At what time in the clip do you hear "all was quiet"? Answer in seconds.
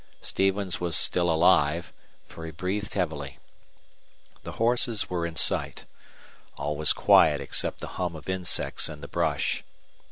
6.57-7.39